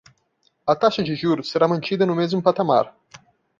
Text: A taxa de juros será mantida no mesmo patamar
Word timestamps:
A 0.65 0.73
taxa 0.75 1.03
de 1.03 1.13
juros 1.15 1.51
será 1.51 1.67
mantida 1.67 2.07
no 2.07 2.15
mesmo 2.15 2.41
patamar 2.41 2.91